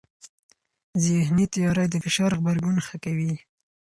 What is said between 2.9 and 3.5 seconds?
کوي.